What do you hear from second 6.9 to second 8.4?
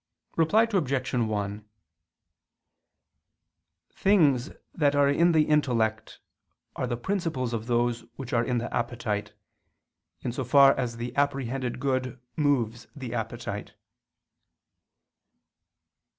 principles of those which